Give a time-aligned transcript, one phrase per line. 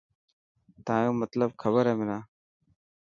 [0.85, 2.19] تايون مطلب کبر هي منا.